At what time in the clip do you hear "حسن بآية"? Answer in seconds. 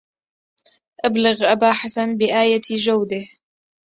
1.73-2.61